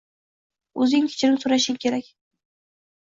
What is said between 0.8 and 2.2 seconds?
Oʻzing kechirim soʻrashing kerak.